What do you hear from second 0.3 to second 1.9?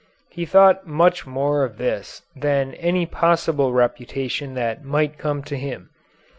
He thought much more of